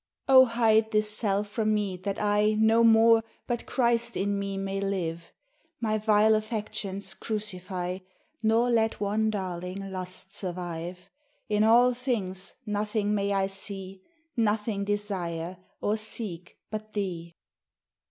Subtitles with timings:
[0.27, 0.45] Oh!
[0.45, 5.31] hide this self from me, that I No more, but Chrisl in me, may live.
[5.79, 7.99] My vile affections crucify.
[8.41, 11.07] Nor let one darling lust survive.
[11.49, 14.01] In all things nothing may I see,
[14.35, 17.35] Nothing desire or seek but thee.